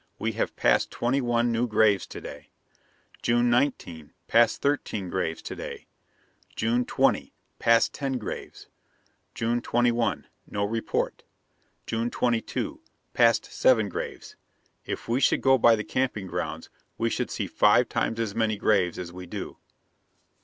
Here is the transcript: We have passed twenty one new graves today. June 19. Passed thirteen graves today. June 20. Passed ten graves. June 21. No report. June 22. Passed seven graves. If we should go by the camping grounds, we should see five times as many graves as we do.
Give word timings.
We 0.17 0.31
have 0.31 0.55
passed 0.55 0.89
twenty 0.89 1.21
one 1.21 1.51
new 1.51 1.67
graves 1.67 2.07
today. 2.07 2.49
June 3.21 3.51
19. 3.51 4.11
Passed 4.27 4.59
thirteen 4.63 5.09
graves 5.11 5.43
today. 5.43 5.85
June 6.55 6.85
20. 6.85 7.35
Passed 7.59 7.93
ten 7.93 8.13
graves. 8.13 8.65
June 9.35 9.61
21. 9.61 10.25
No 10.49 10.65
report. 10.65 11.21
June 11.85 12.09
22. 12.09 12.81
Passed 13.13 13.45
seven 13.45 13.89
graves. 13.89 14.35
If 14.87 15.07
we 15.07 15.19
should 15.19 15.41
go 15.43 15.59
by 15.59 15.75
the 15.75 15.83
camping 15.83 16.25
grounds, 16.25 16.71
we 16.97 17.11
should 17.11 17.29
see 17.29 17.45
five 17.45 17.87
times 17.87 18.19
as 18.19 18.33
many 18.33 18.57
graves 18.57 18.97
as 18.97 19.13
we 19.13 19.27
do. 19.27 19.57